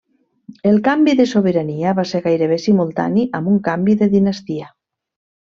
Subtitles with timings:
[0.69, 4.73] El canvi de sobirania va ser gairebé simultani amb un canvi de dinastia.